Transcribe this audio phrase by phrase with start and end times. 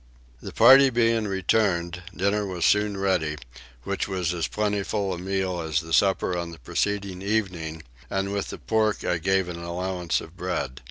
[0.41, 3.35] The party being returned, dinner was soon ready,
[3.83, 8.47] which was as plentiful a meal as the supper on the preceding evening, and with
[8.47, 10.79] the pork I gave an allowance of bread.